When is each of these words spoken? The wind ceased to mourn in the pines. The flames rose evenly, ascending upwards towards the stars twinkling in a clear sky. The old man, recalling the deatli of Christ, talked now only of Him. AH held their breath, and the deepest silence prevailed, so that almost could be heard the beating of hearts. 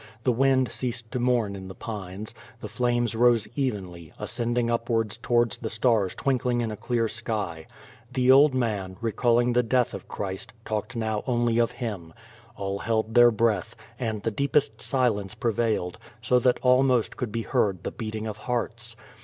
The 0.23 0.31
wind 0.31 0.71
ceased 0.71 1.11
to 1.11 1.19
mourn 1.19 1.55
in 1.55 1.67
the 1.67 1.75
pines. 1.75 2.33
The 2.59 2.67
flames 2.67 3.13
rose 3.13 3.47
evenly, 3.55 4.11
ascending 4.19 4.71
upwards 4.71 5.17
towards 5.19 5.59
the 5.59 5.69
stars 5.69 6.15
twinkling 6.15 6.61
in 6.61 6.71
a 6.71 6.75
clear 6.75 7.07
sky. 7.07 7.67
The 8.11 8.31
old 8.31 8.55
man, 8.55 8.97
recalling 8.99 9.53
the 9.53 9.61
deatli 9.61 9.93
of 9.97 10.07
Christ, 10.07 10.53
talked 10.65 10.95
now 10.95 11.23
only 11.27 11.59
of 11.59 11.73
Him. 11.73 12.15
AH 12.57 12.79
held 12.79 13.13
their 13.13 13.29
breath, 13.29 13.75
and 13.99 14.23
the 14.23 14.31
deepest 14.31 14.81
silence 14.81 15.35
prevailed, 15.35 15.99
so 16.19 16.39
that 16.39 16.57
almost 16.63 17.15
could 17.15 17.31
be 17.31 17.43
heard 17.43 17.83
the 17.83 17.91
beating 17.91 18.25
of 18.25 18.37
hearts. 18.37 18.95